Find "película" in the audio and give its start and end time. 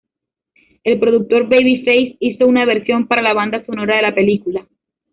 4.15-4.67